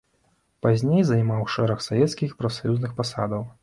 [0.65, 3.51] Пазней займаў шэраг савецкіх і прафсаюзных пасадаў.